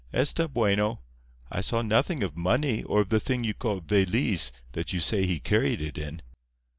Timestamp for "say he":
4.99-5.39